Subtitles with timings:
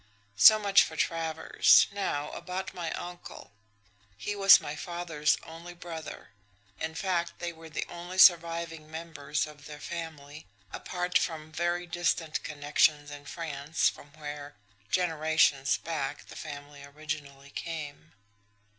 [0.37, 1.85] So much for Travers.
[1.91, 3.51] Now about my uncle.
[4.17, 6.29] He was my father's only brother;
[6.79, 12.41] in fact, they were the only surviving members of their family, apart from very distant
[12.41, 14.55] connections in France, from where,
[14.89, 18.13] generations back, the family originally came."